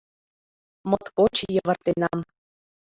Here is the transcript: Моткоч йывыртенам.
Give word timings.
Моткоч 0.89 1.35
йывыртенам. 1.55 2.19